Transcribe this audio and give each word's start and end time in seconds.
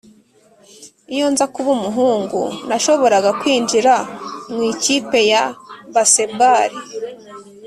iyo 1.15 1.27
nza 1.33 1.45
kuba 1.53 1.69
umuhungu, 1.77 2.41
nashoboraga 2.67 3.29
kwinjira 3.41 3.93
mu 4.53 4.61
ikipe 4.71 5.19
ya 5.31 5.43
baseball. 5.93 6.71